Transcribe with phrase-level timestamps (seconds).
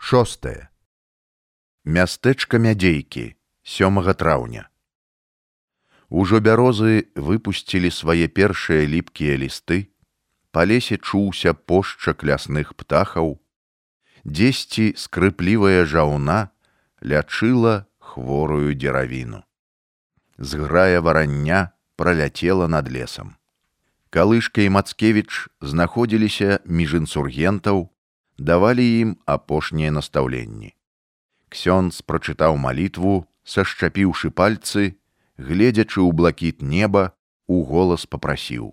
[0.00, 0.72] шостае.
[1.84, 4.64] Мястэчка мядзейкі сёмага траўня.
[6.08, 9.92] Ужо бярозы выпусцілі свае першыя ліпкія лісты
[10.56, 13.36] па лесе чуўся пошчак лясных птахаў
[14.24, 16.48] дзесьці скрыплівая жаўна
[17.04, 19.44] лячыла хворую дзеравіну.
[20.40, 23.36] Зграя варання праляцела над лесам.
[24.08, 27.89] Калышка і мацкевіч знаходзіліся між інсургентаў
[28.40, 30.72] давалі ім апошнія настаўленні.
[31.52, 34.96] Ксёнз прачытаў малітву сашчапіўшы пальцы
[35.36, 37.12] гледзячы ў блакіт неба
[37.44, 38.72] у голас попрасіў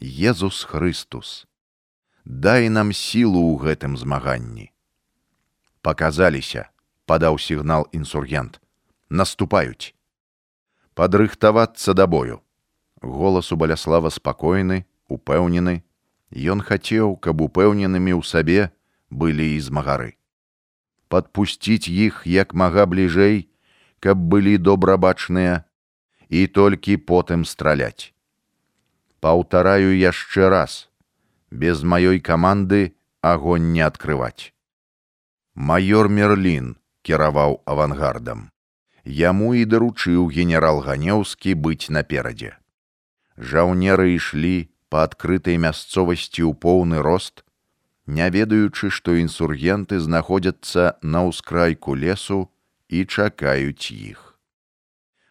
[0.00, 1.46] езус хрыстус
[2.24, 4.70] дай нам сілу ў гэтым змаганні
[5.82, 6.68] показаліся
[7.08, 8.60] падаў сігнал інсургент.
[9.08, 9.94] Наступаюць
[10.98, 12.42] падрыхтавацца да бою
[13.00, 15.82] голас у баляслава спакойны упэўнены.
[16.28, 18.68] Ён хацеў каб упэўненымі ў сабе
[19.10, 20.18] былі і змагары
[21.08, 23.48] падпусціць іх як мага бліжэй
[24.04, 25.64] каб былі добрабачныя
[26.28, 28.12] і толькі потым страляць.
[29.20, 30.76] Паўтараю яшчэ раз
[31.50, 34.52] без маёй каманды агонь не адкрываць.
[35.54, 38.50] Майор мерлін кіраваў авангардам.
[39.08, 42.54] Яму і даручыў генерал ганеўскі быць наперадзе.
[43.40, 47.42] Жаўнеры ішлі па адкрытай мясцовасці ў поўны рост,
[48.08, 52.48] не ведаючы, што інсургенты знаходзяцца на ўскрайку лесу
[52.88, 54.40] і чакаюць іх.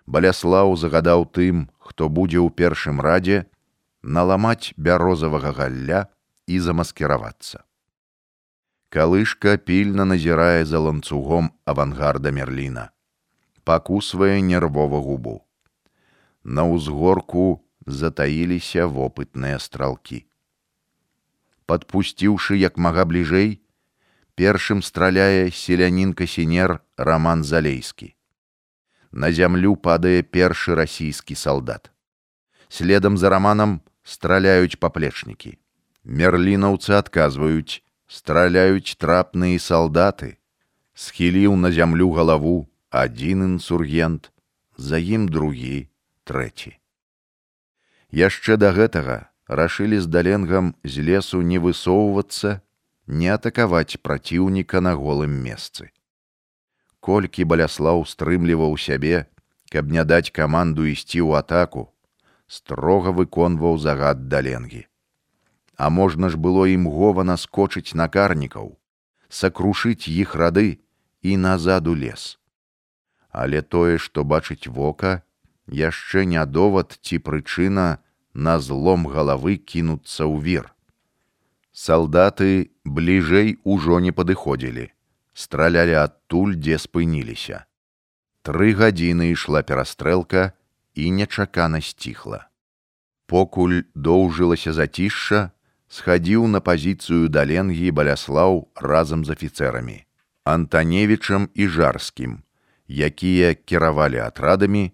[0.06, 3.50] Баляслаў загадаў тым, хто будзе ў першым радзе,
[4.06, 6.06] наламаць бярозавага галля
[6.46, 7.66] і замаскіравацца.
[8.94, 12.94] Калышка пільна назірае за ланцугом авангарда Мерліна,
[13.66, 15.42] пакусвае нервова губу.
[16.46, 20.27] На ўзгорку затаіліся вопытныя стралкі.
[21.68, 23.60] Падпусціўшы як мага бліжэй,
[24.40, 28.14] першым страляе селянінка сінер роман залейскі.
[29.12, 31.92] На зямлю падае першы расійскі салдат.
[32.70, 35.58] Следам за раманам страляюць паплечнікі.
[36.04, 40.40] Мерлінаўцы адказваюць, страляюць трапныя салдаты.
[40.96, 42.58] Схіліў на зямлю галаву
[42.90, 44.32] адзін інсургент,
[44.78, 45.88] за ім другі,
[46.24, 46.78] трэці
[48.12, 52.62] яшчэ да гэтага рашылі з даленгам з лесу не высоўвацца,
[53.08, 55.92] не атакаваць праціўніка на голым месцы.
[57.00, 59.28] Колькі баляслаў стрымліваў сябе,
[59.72, 61.88] каб не даць каманду ісці ў атаку,
[62.48, 64.88] строга выконваў загад даленгі.
[65.78, 68.76] А можна ж было імгова наскочыць на карнікаў,
[69.30, 70.80] сакрушыць іх рады
[71.22, 72.40] і назад у лес.
[73.30, 75.22] Але тое, што бачыць вока,
[75.68, 78.00] яшчэ не довад ці прычына
[78.38, 80.66] на злом галавы кінуцца ў вір.
[81.74, 84.86] Салдаты бліжэй ужо не падыходзілі,
[85.34, 87.66] стралялі адтуль, дзе спыніліся.
[88.46, 90.54] Тры гадзіны ішла перастрэлка
[90.94, 92.46] і нечакана сціхла.
[93.26, 95.52] Покуль доўжылася зацішша,
[95.90, 100.06] схадзіў на пазіцыю даленгі баляслаў разам з афіцэрамі,
[100.48, 102.40] Антаневічам і жарскім,
[102.88, 104.94] якія кіравалі атрадамі,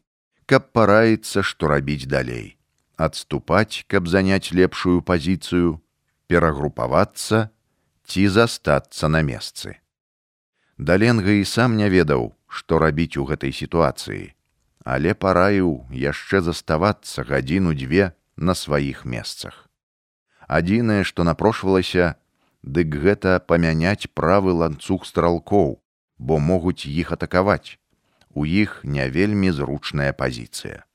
[0.50, 2.58] каб параіцца, што рабіць далей.
[2.98, 5.82] Адступаць, каб заняць лепшую пазіцыю,
[6.28, 7.50] перагрупавацца
[8.06, 9.80] ці застацца на месцы.
[10.78, 14.34] Даленга і сам не ведаў, што рабіць у гэтай сітуацыі,
[14.86, 19.70] але параіў яшчэ заставацца гадзіну-дзве на сваіх месцах.
[20.48, 22.16] Адзінае, што напрошвалася,
[22.62, 25.80] дык гэта памяняць правы ланцуг стралкоў,
[26.18, 27.78] бо могуць іх атакаваць
[28.34, 30.86] у іх не вельмі зручная пазіцыя.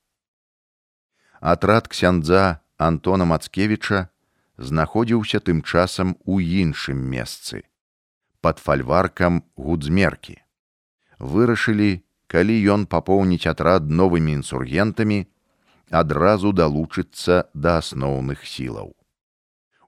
[1.39, 4.07] Атрад ксяндза Антона Мацкевіча
[4.59, 7.63] знаходзіўся тым часам у іншым месцы,
[8.43, 10.35] пад фальваркам гудзмеркі.
[11.19, 15.27] Вырашылі, калі ён папоўніць атрад новымі інсургентамі,
[15.89, 18.91] адразу далучыцца да асноўных сілаў.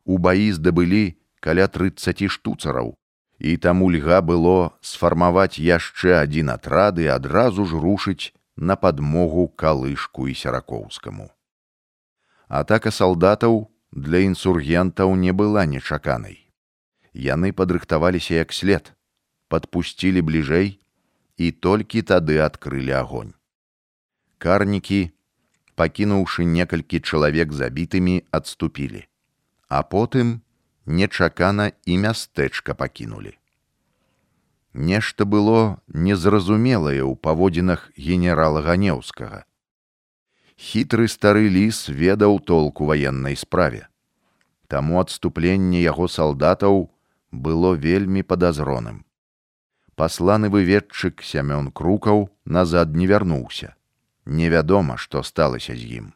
[0.07, 2.95] У баі здабылі каля 30 штуцараў,
[3.43, 10.31] і таму льга было сфармаваць яшчэ адзін атрад і адразу ж рушыць на падмогу калышку
[10.31, 11.27] і серракоўскаму.
[12.51, 16.51] Атака салдатаў для інсургентаў не была нечаканай.
[17.15, 18.91] Яны падрыхтаваліся як след,
[19.47, 20.67] падпусцілі бліжэй
[21.39, 23.31] і толькі тады адкрылі агонь.
[24.35, 25.15] Карнікі,
[25.79, 29.07] пакінуўшы некалькі чалавек забітымі, адступілі,
[29.71, 30.33] а потым
[30.85, 33.31] нечакана і мястэчка пакінулі.
[34.73, 39.47] Нешта было незразумелае ў паводзінах генерала ганеўскага.
[40.61, 43.87] Хітры стары ліс ведаў толку ваеннай справе.
[44.69, 46.83] Таму адступленне яго салдатаў
[47.31, 49.01] было вельмі падазроным.
[50.01, 53.73] пасланы выведчык сямён крукаў назад не вярнуўся.
[54.25, 56.07] Невядома, што сталася з ім.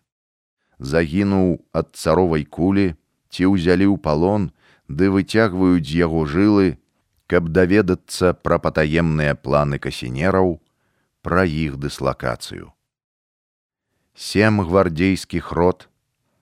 [0.80, 2.88] Загінуў ад царовай кулі,
[3.30, 4.50] ці ўзялі ў палон,
[4.89, 6.77] ды выцягваюць з яго жылы,
[7.27, 10.62] каб даведацца пра патаемныя планы касінераў,
[11.25, 12.75] пра іх дыслакацыю.
[14.16, 15.90] Сем гвардзейскіх рот,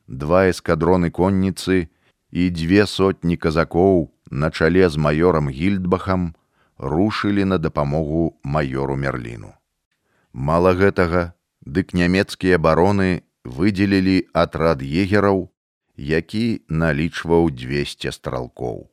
[0.06, 1.90] два эскадроны конніцы
[2.30, 6.36] і дзве сотні казакоў на чале з маёрам гільдбахам
[6.78, 9.58] рушылі на дапамогу майору мерліну.
[10.34, 11.34] Мала гэтага,
[11.66, 15.50] дык нямецкія бароны выдзелілі атрад егераў,
[15.98, 18.86] які налічваў 200 стралкоў.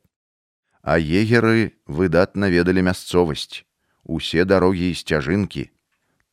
[0.81, 3.61] А егеры выдатна ведалі мясцовасць,
[4.03, 5.69] усе дарогі і сцяжынкі,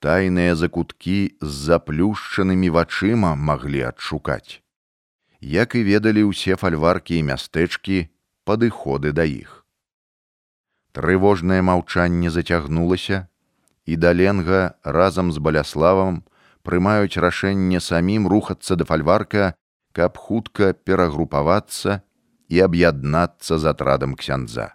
[0.04, 4.62] тайныя закуткі з заплюшчанымі вачыма маглі адшукаць.
[5.40, 8.06] Як і ведалі ўсе фальваркі і мястэчкі
[8.44, 9.64] падыходы да іх.
[10.92, 13.26] Трывожнае маўчанне зацягнулася,
[13.86, 16.22] і даленга разам з баляславам
[16.62, 19.54] прымаюць рашэнне самім рухацца да фальварка,
[19.96, 22.02] каб хутка перагрупавацца
[22.48, 24.74] і аб'яднацца з атрадам ксяндза.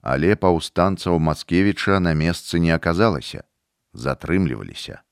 [0.00, 3.44] Але паўстанцаў Маскевіча на месцы не аказалася,
[3.92, 5.02] затрымліваліся.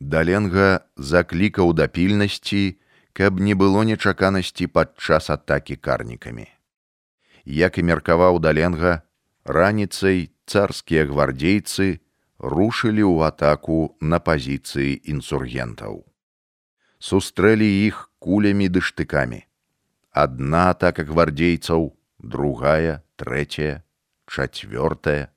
[0.00, 2.78] Даленга заклікаў да пільнасці,
[3.12, 6.46] каб не было нечаканасці падчас атакі карнікамі.
[7.44, 9.02] Як і меркаваў даленга,
[9.44, 12.00] раніцай царскія гвардзейцы
[12.38, 16.02] рушылі ў атаку на пазіцыі інсургентаў.
[16.98, 19.46] Сустрэлі іх кулямі ды штыкамі.
[20.10, 23.82] Адна атака гвардзейцаў, другая, трэцяя,
[24.26, 25.30] чацвёртая.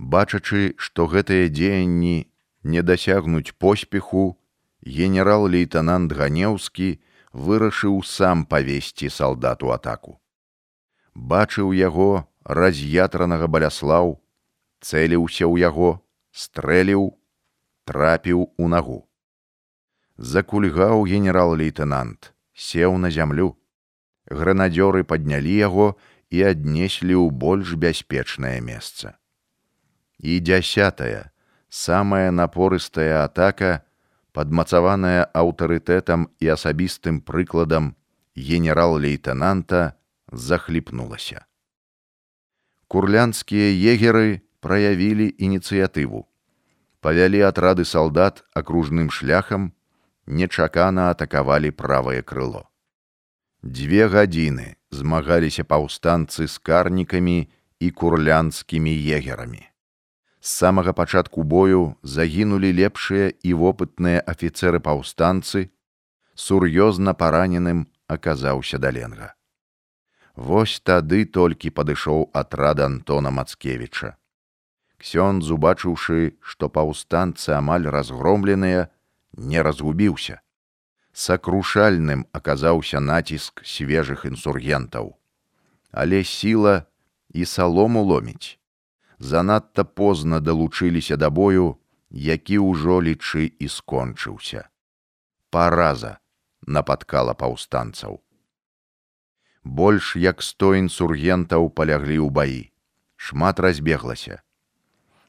[0.00, 2.24] Бачачы, што гэтыя дзеянні
[2.64, 4.40] не дасягнуць поспеху,
[4.80, 6.88] генерал-лейтенант Ганеўскі
[7.36, 10.16] вырашыў сам павесці салдату атаку.
[11.12, 14.16] Бачыў яго раз'ятранага баляслаў,
[14.80, 16.00] цэліўся ў яго,
[16.32, 17.12] стрэліў,
[17.84, 19.04] трапіў у нагу.
[20.16, 23.52] Закульгаў генерал-лейтенант, сеў на зямлю.
[24.32, 25.92] Гранадзёры паднялі яго
[26.32, 29.19] і аднеслі ў больш бяспечнае месца.
[30.20, 31.32] І дзясятая,
[31.68, 33.82] самая напорыстая атака,
[34.32, 37.96] падмацаваная аўтарытэтам і асабістым прыкладам
[38.36, 39.96] генерал-лейтенанта
[40.30, 41.46] захліпнулася
[42.90, 46.26] курлянскія егеры праявілі ініцыятыву.
[46.98, 49.70] Павялі атрады салдат акружным шляхам,
[50.26, 52.66] нечакана атакавалі правае крыло.
[53.62, 57.46] Дзве гадзіны змагаліся паўстанцы з карнікамі
[57.78, 59.69] і курлянскімі егерамі.
[60.40, 65.68] З самага пачатку бою загінулі лепшыя і вопытныя афіцэры паўстанцы,
[66.34, 69.34] сур'ёзна параненым аказаўся даленга.
[70.36, 74.16] Вось тады толькі падышоў атрад Антона Мацкевіча.
[74.96, 78.88] Ксён, убачыўшы, што паўстанцы амаль разгромленыя,
[79.36, 80.40] не разгубіўся.
[81.12, 85.16] Сакрушальным аказаўся націск свежых інсургентаў.
[85.92, 86.86] Але сіла
[87.32, 88.59] і салому ломіць.
[89.20, 91.76] Занадта позна далучыліся да бою,
[92.08, 94.64] які ўжо лічы і скончыўся.
[95.52, 96.16] Параза
[96.64, 98.24] напаткала паўстанцаў.
[99.62, 102.62] Больш як сто інсургентаў паляглі ў баі.
[103.20, 104.40] Шмат разбеглася.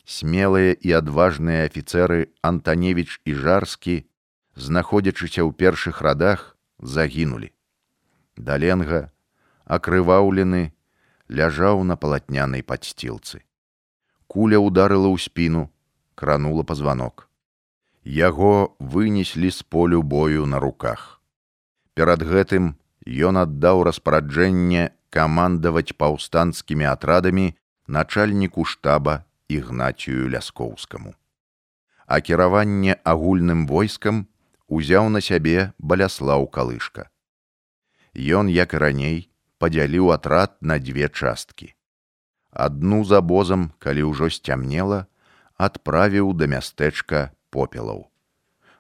[0.08, 4.08] Смелыя і адважныя афіцэры антаневич і жарскі
[4.56, 7.52] знаходзячыся ў першых радах загінулі.
[8.40, 9.12] Даленга
[9.68, 10.72] акрываўлены
[11.28, 13.44] ляжаў на палатнянай падсцілцы
[14.32, 15.64] куля ударыла ў спіну
[16.22, 17.28] кранула пазванок
[18.18, 18.54] яго
[18.96, 21.08] вынеслі з полю бою на руках
[22.00, 22.74] перад гэтым
[23.32, 27.48] ён аддаў распараджэнне камандаваць паўстанцкімі атрадамі
[27.88, 31.14] начальніку штаба ігнацію ляскоўскаму.
[32.08, 34.28] А кіраванне агульным войскам
[34.68, 37.10] узяў на сябе баляслаў калышка.
[38.16, 39.20] Ён, як і раней,
[39.60, 41.76] падзяліў атрад на дзве часткі.
[42.52, 45.08] Адну за бозам, калі ўжо сцямнела,
[45.56, 48.12] адправіў да мястэчка попелаў.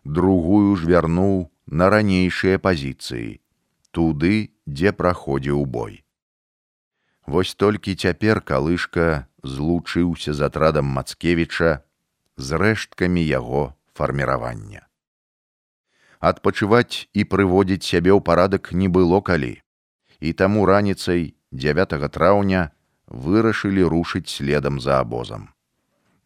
[0.03, 3.39] Другую ж вярнуў на ранейшыя пазіцыі,
[3.91, 6.03] туды, дзе праходзіў бой.
[7.27, 11.79] Вось толькі цяпер калышка злучыўся з атрадам Мацкевіча
[12.37, 14.87] з рэшткамі яго фарміравання.
[16.19, 19.61] Адпачываць і прыводзіць сябе ў парадак не было калі,
[20.19, 22.69] і таму раніцай 9 траўня
[23.11, 25.49] вырашылі рушыць следам за абозам.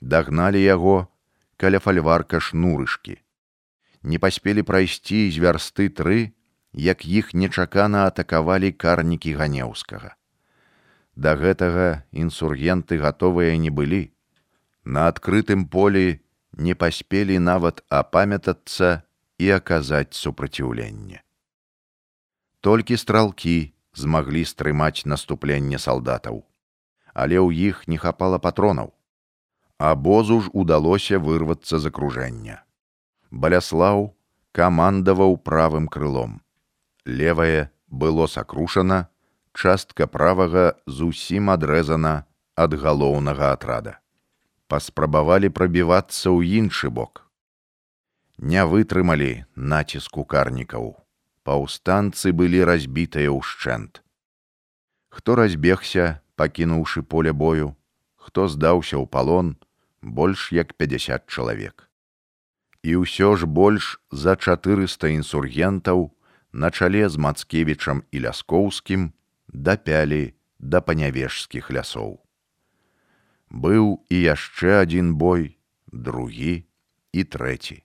[0.02, 1.08] Дагналі яго
[1.58, 3.18] каля фальварка шнурышкі.
[4.04, 6.32] Не паспелі прайсці з вярсты тры,
[6.74, 10.14] як іх нечакана атакавалі карнікі ганеўскага.
[11.16, 14.12] Да гэтага інсургенты гатовыя не былі.
[14.84, 16.20] На адкрытым полі
[16.54, 19.02] не паспелі нават апамятацца
[19.40, 21.24] і аказаць супраціўленне.
[22.62, 26.44] Толькі стралкі змаглі стрымаць наступленне салдатаў,
[27.16, 28.92] але ў іх не хапала патронаў.
[29.80, 32.62] Абозу ж удалося вырвацца з акружэння.
[33.32, 34.12] Баляслаў
[34.52, 36.40] камандаваў правым крылом.
[37.06, 39.08] Левае было сакрушана,
[39.56, 42.24] частка правага зусім адрэзана
[42.56, 44.00] ад галоўнага атрада.
[44.68, 47.24] Паспрабавалі прабівацца ў іншы бок.
[48.40, 50.96] Не вытрымалі націску карнікаў.
[51.48, 54.02] Паўстанцы былі разбітыя ўшчэнт.
[55.14, 57.76] Хто разбегся, пакінуўшы поле бою,
[58.16, 59.56] хто здаўся ў палон,
[60.02, 61.90] больш як 50 чалавек.
[62.84, 66.12] І ўсё ж больш за 400 інсургентаў
[66.54, 69.12] на чале з Мацкевічам і ляскоўскім
[69.50, 72.22] дапялі да панявежскіх лясоў.
[73.50, 75.58] Быў і яшчэ адзін бой,
[75.92, 76.66] другі
[77.14, 77.82] і трэці.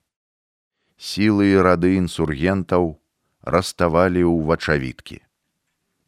[1.01, 3.01] Сілы і рады інсургентаў
[3.41, 5.19] раставалі ў вачавіткі.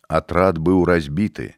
[0.06, 1.58] Атрад быў разбіты,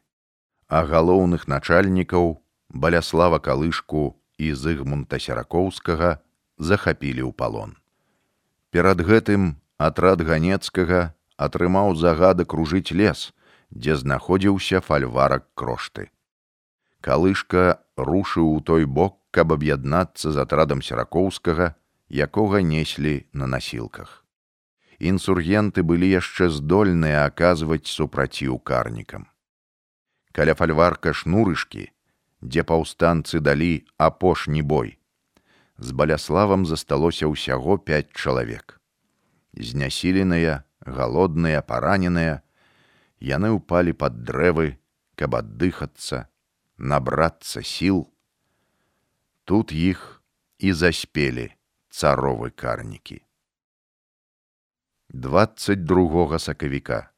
[0.68, 6.18] а галоўных начальнікаў баляслава калышку і зыгмунта серракоўскага
[6.58, 7.76] захапілі ў палон.
[8.70, 13.32] Перад гэтым атрад ганецкага атрымаў загада кружыць лес,
[13.70, 16.10] дзе знаходзіўся фальварак крошты.
[17.00, 21.76] Калышка рушыў у той бок, каб аб'яднацца з атрадам серракоўскага,
[22.08, 24.24] якога неслі на насілках.
[24.98, 29.28] Інсургенты былі яшчэ здольныя аказваць супраціў карнікам.
[30.36, 31.86] Каля фальварка шнурышкі
[32.44, 34.98] дзе паўстанцы далі апошні бой.
[35.80, 38.76] З баляславам засталося ўсяго пяць чалавек.
[39.56, 42.42] Знясіленыя, галодныя, параненыя,
[43.20, 44.76] яны ўпалі пад дрэвы,
[45.16, 46.28] каб аддыхацца,
[46.76, 48.04] набрацца сіл.
[49.48, 50.20] Тут іх
[50.60, 51.48] і заспелі
[51.88, 53.22] царовы карнікі.
[55.16, 57.08] 22 сакавіка.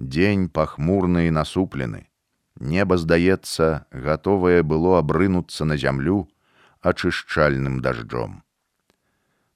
[0.00, 2.08] Дзень пахмурны і насуплены.
[2.62, 6.28] Неба, здаецца, гатовае было абрынуцца на зямлю
[6.80, 8.44] ачышчальным дажджом.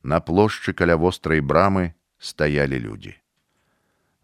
[0.02, 3.14] На плошчы каля вострай брамы стаялі людзі.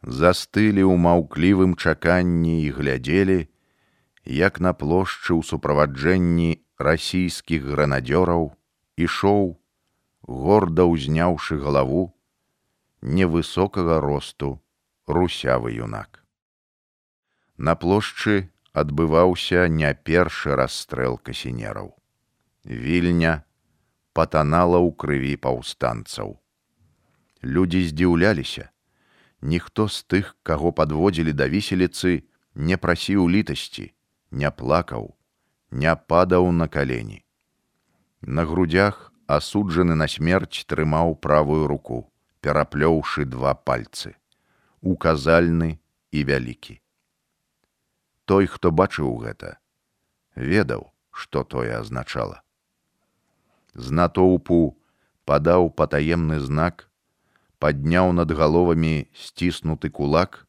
[0.02, 3.46] Застылі ў маўклівым чаканні і глядзелі,
[4.26, 8.50] як на плошчы ў суправаджэнні расійскіх гранадзёраў
[8.98, 9.54] ішоў,
[10.26, 12.10] горда ўзняўшы галаву,
[12.98, 14.58] невысокага росту
[15.06, 16.26] русявы юнак.
[17.54, 21.92] На плошчы адбываўся не першы расстрэл касінераў.
[22.64, 23.44] Вільня
[24.16, 26.38] патанала ў крыві паўстанцаў.
[27.42, 28.70] Людзі здзіўляліся.
[29.42, 32.22] Ніхто з тых, каго падводзілі да віселіцы,
[32.54, 33.90] не прасіў літасці,
[34.30, 35.16] не плакаў,
[35.70, 37.24] не падаў на калені.
[38.22, 42.06] На грудях асуджаны на смерць трымаў правую руку,
[42.40, 44.14] пераплёўшы два пальцы,
[44.80, 46.81] указальны і вялікі
[48.32, 49.58] той, хто бачыў гэта,
[50.36, 52.40] ведаў, што тое азначала.
[53.76, 54.60] З натоўпу
[55.28, 56.88] падаў патаемны знак,
[57.60, 60.46] падняў над галовамі сціснуты кулак,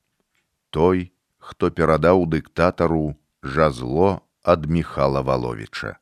[0.72, 1.12] той,
[1.44, 4.24] хто перадаў дыктатару жазло
[4.56, 6.00] ад михала валовіча.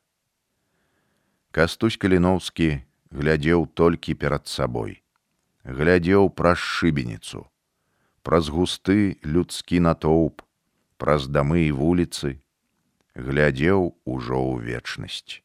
[1.50, 2.70] Кастусь каліноўскі
[3.10, 5.02] глядзеў толькі перад сабой,
[5.66, 7.42] глядзеў праз шыбеніцу,
[8.22, 10.46] праз густы людскі натоўп,
[11.02, 12.38] праз дамы і вуліцы,
[13.18, 15.42] глядзеў ужо ў вечнасць.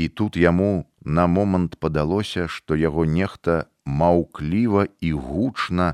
[0.00, 5.90] І тут яму на момант падалося, што яго нехта маўкліва і гучна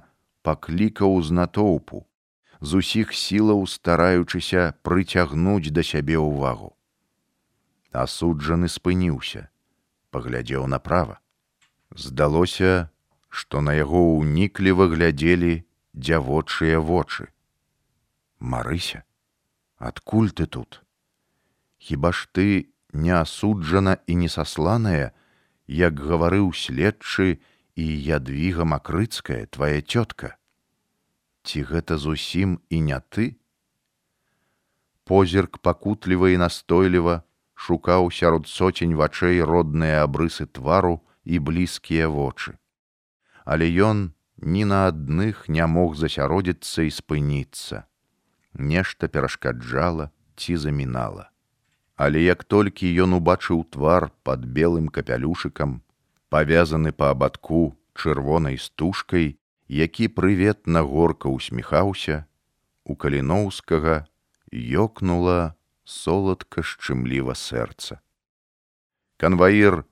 [0.46, 2.06] паклікаў з натоўпу,
[2.61, 6.70] з усіх сілаў стараючыся прыцягнуць да сябе ўвагу.
[7.90, 9.49] Асуджаны спыніўся,
[10.14, 11.18] паглядзеў направа.
[11.90, 12.90] Здалося,
[13.28, 15.54] што на яго ўнікліва глядзелі
[15.94, 17.33] дзявочыя вочы.
[18.44, 19.04] Марыся,
[19.78, 20.84] адкуль ты тут?
[21.80, 25.16] Хіба ж ты не асуджана і не сасланая,
[25.66, 27.40] як гаварыў следчы
[27.74, 30.36] і ядвіга макрыцкая твоя цётка.
[31.40, 33.40] Ці гэта зусім і не ты?
[35.08, 37.24] Позірк пакутліва і настойліва
[37.56, 42.60] шукаў сярод соцень вачэй родныя абрысы твару і блізкія вочы.
[43.48, 47.88] Але ён ні на адных не мог засяродзіцца і спыніцца
[48.54, 51.30] нешта перашкаджала ці замінала.
[51.96, 55.82] Але як толькі ён убачыў твар под белым капялюшыкам,
[56.28, 62.26] павязаны па абадку чырвонай стужкай, які прыветна горка усміхаўся,
[62.84, 64.06] у каліноўскага
[64.52, 68.02] ёкнула соладка шчымліва сэрца.
[69.16, 69.84] Канваір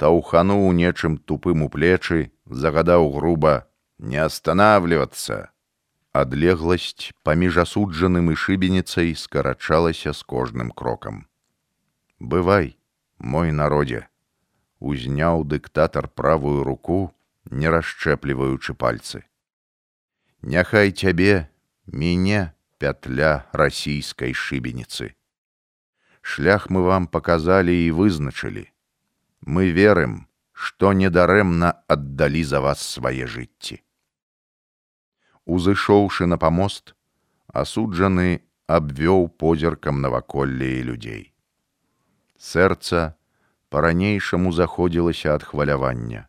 [0.00, 5.52] таўхануў нечым тупым у плечы, загадаў груба не останавливаться.
[6.12, 11.26] Адлегласць паміж асуджаным і шыбеніцай скарачалася з кожным крокам.
[12.18, 12.74] Бывай,
[13.18, 14.08] мой народе,
[14.80, 17.14] узняў дыктатар правую руку,
[17.46, 19.22] не расшчэпліваючы пальцы.
[20.42, 21.46] Няхай цябе
[21.86, 25.14] мяне пятля расійскай шыбеніцы.
[26.22, 28.66] Шлях мы вам показалі і вызначылі.
[29.46, 33.78] Мы верым, што недарэмна аддалі за вас свае жыцці.
[35.50, 36.94] Узышоўшы на памост,
[37.50, 41.24] асуджаны абвёў позіркам наваколле і людзей.
[42.38, 43.18] Сэрца
[43.74, 46.28] па-ранейшаму заходзілася ад хвалявання.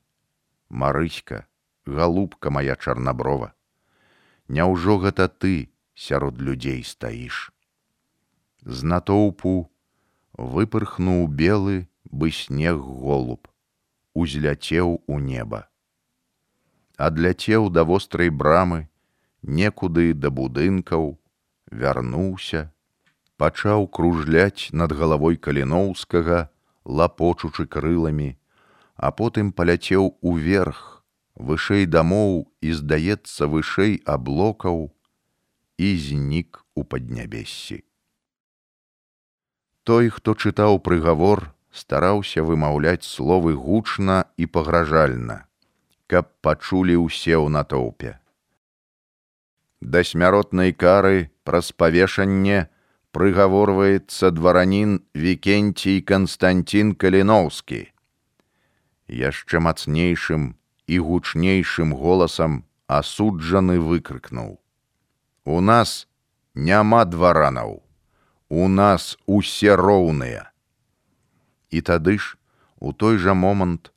[0.69, 1.45] Марыська,
[1.85, 3.53] галубка моя чарнаброва.
[4.49, 7.53] Няўжо гэта ты сярод людзей стаіш.
[8.65, 9.69] З натоўпу
[10.33, 13.47] выпырхнуў белы бы снег голуб,
[14.13, 15.67] узляцеў у неба.
[16.97, 18.90] Адляцеў да вострай брамы,
[19.43, 21.17] некуды да будынкаў,
[21.71, 22.71] вярнуўся,
[23.37, 26.49] пачаў кружляць над галавой каліноўскага,
[26.85, 28.37] лапочучы крыламі,
[28.95, 31.03] а потым паляцеў уверх,
[31.35, 34.91] вышэй дамоў і здаецца вышэй аблокаў
[35.81, 37.81] і знік у паднябессі.
[39.83, 45.49] Той, хто чытаў прыгавор, стараўся вымаўляць словы гучна і пагражальна,
[46.05, 48.20] каб пачулі ўсе ў натоўпе.
[49.81, 52.69] Да смяротнай кары праз павешанне
[53.11, 57.89] прыгаворваецца дваранін Вкенцій Канстантин Каліноўскі.
[59.09, 60.53] Яшчэ мацнейшым
[60.87, 64.61] і гучнейшым голасам асуджаны выкрыкнуў:
[65.45, 66.07] «У нас
[66.53, 67.81] няма дваранаў,
[68.49, 70.51] у нас усе роўныя.
[71.71, 72.37] І тады ж
[72.79, 73.91] у той жа момант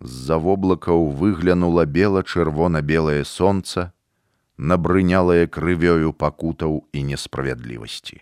[0.00, 3.92] з-за воблакаў выглянула бела-чырвона-белае сонца,
[4.60, 8.20] набрынялае крывёю пакутаў і несправядлівасці.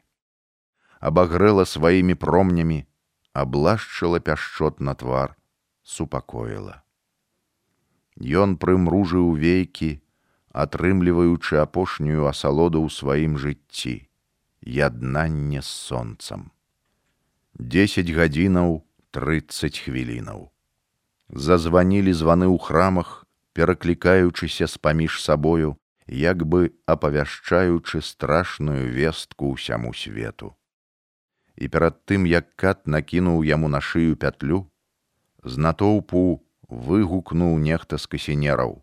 [1.03, 2.87] Абагрэла сваімі промнямі,
[3.35, 5.35] аблашчыла пяшчот на твар,
[5.83, 6.83] супакоіла.
[8.19, 9.99] Ён прымружыў вейкі,
[10.55, 14.07] атрымліваючы апошнюю асалоду ў сваім жыцці,
[14.63, 16.51] яднанне з сонцам.
[17.59, 20.51] Десять гадзінаў 30 хвілінаў.
[21.31, 23.27] Зазванілі званы ў храмах,
[23.59, 25.75] пераклікаючыся з-паміж сабою,
[26.09, 30.57] як бы апавяшчаючы страшную вестку ўсяму свету.
[31.57, 34.67] І перад тым, як кат накінуў яму на шыю пятлю,
[35.45, 38.75] з натоўпу выгукнуў нехта з касінераў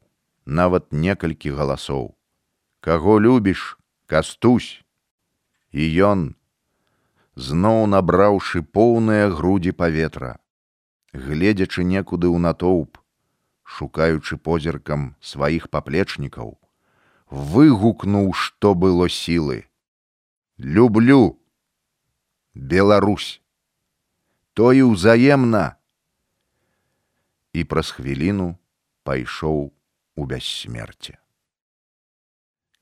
[0.46, 2.16] нават некалькі галасоў
[2.88, 3.78] каго любіш
[4.14, 4.82] кастусь
[5.72, 6.26] і ён
[7.36, 10.32] зноў набраўшы поўныя грудзі паветра
[11.14, 13.02] гледзячы некуды ў натоўп
[13.78, 16.56] шукаючы позіркам сваіх паплечнікаў
[17.36, 19.68] выгукнуў што было сілы
[20.58, 21.38] люблю
[22.56, 23.42] Беларусь
[24.56, 25.76] то і ўзаемна
[27.52, 28.56] і праз хвіліну
[29.04, 29.76] пайшоў
[30.16, 31.20] у бяссмерце.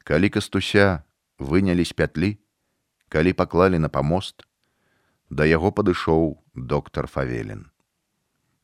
[0.06, 1.02] Калі кастуся
[1.42, 2.30] вынялі з пятлі,
[3.10, 4.46] калі паклалі на памост,
[5.34, 7.66] да яго падышоў доктар Фавелін.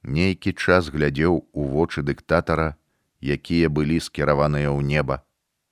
[0.05, 2.77] Нейкі час глядзеў у вочы дыктатара,
[3.25, 5.25] якія былі скіраваныя ў неба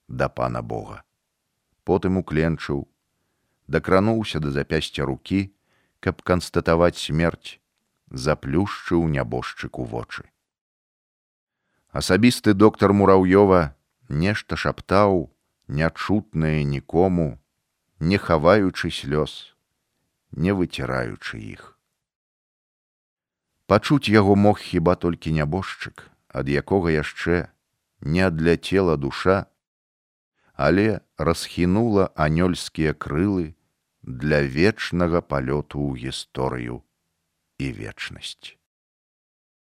[0.08, 1.04] да пана Бога.
[1.84, 2.88] Потым укленчыў,
[3.68, 5.54] дакрануўся да запясця рукі,
[6.00, 7.60] каб канстатаваць смерць
[8.10, 10.24] заплюшчыў нябожчыку вочы.
[11.92, 13.76] Асабісты доктар Мураўёва
[14.10, 15.32] нешта шаптаў,
[15.68, 17.40] нячутнае нікому,
[18.00, 19.56] не хаваючы слёз,
[20.32, 21.74] не выціраючы іх.
[23.68, 27.52] Пачуць яго мог хіба толькі нябожчык, ад якога яшчэ
[28.00, 29.48] не адляцела душа,
[30.58, 33.54] але расхінула анёльскія крылы
[34.02, 36.82] для вечнага палёту ў гісторыю
[37.62, 38.58] і вечнасць.